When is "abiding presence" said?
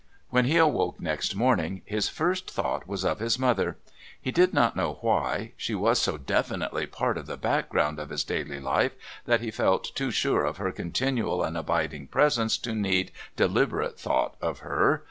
11.55-12.57